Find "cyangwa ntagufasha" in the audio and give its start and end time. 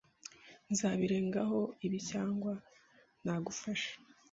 2.09-3.93